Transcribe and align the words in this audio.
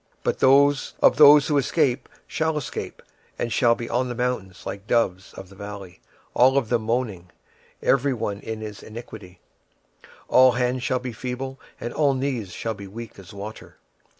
26:007:016 0.23 0.23
But 0.23 0.37
they 0.39 0.39
that 1.51 1.55
escape 1.57 2.05
of 2.07 2.11
them 2.11 2.21
shall 2.25 2.57
escape, 2.57 3.01
and 3.37 3.53
shall 3.53 3.75
be 3.75 3.87
on 3.87 4.09
the 4.09 4.15
mountains 4.15 4.65
like 4.65 4.87
doves 4.87 5.31
of 5.35 5.49
the 5.49 5.55
valleys, 5.55 5.97
all 6.33 6.57
of 6.57 6.69
them 6.69 6.81
mourning, 6.81 7.29
every 7.83 8.11
one 8.15 8.39
for 8.41 8.47
his 8.47 8.81
iniquity. 8.81 9.39
26:007:017 10.01 10.09
All 10.29 10.51
hands 10.53 10.81
shall 10.81 10.97
be 10.97 11.13
feeble, 11.13 11.59
and 11.79 11.93
all 11.93 12.15
knees 12.15 12.51
shall 12.51 12.73
be 12.73 12.87
weak 12.87 13.19
as 13.19 13.31
water. 13.31 13.77